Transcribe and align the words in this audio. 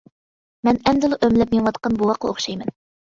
مەن 0.67 0.79
ئەمدىلا 0.91 1.19
ئۆمىلەپ 1.27 1.53
مېڭىۋاتقان 1.57 2.01
بوۋاققا 2.01 2.33
ئوخشايمەن. 2.33 2.75